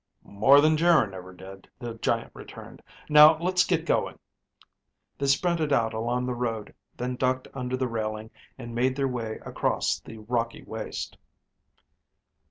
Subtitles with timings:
[0.23, 2.81] "More than Geryn ever did," the giant returned.
[3.07, 4.17] "Now let's get going."
[5.19, 9.37] They sprinted out along the road, then ducked under the railing and made their way
[9.45, 11.19] across the rocky waste.